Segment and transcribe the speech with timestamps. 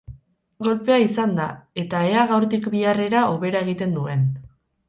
[0.67, 1.45] Golpea izan da
[1.83, 4.27] eta ea gaurtik biharrera hobera egiten duen.